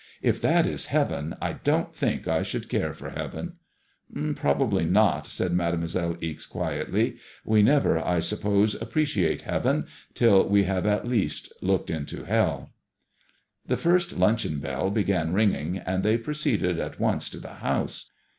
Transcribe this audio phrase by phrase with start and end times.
[0.23, 3.57] "If that is heaven, I don't think I should care for heaven.'*"
[4.35, 7.17] Probably not," said Made moiselle Ixe, quietly."
[7.53, 9.85] We never, I suppose, appreciate heaven
[10.15, 12.69] till we have at least looked into helL"
[13.67, 18.09] The first luncheon bell began ringing, and they proceeded at once to the house.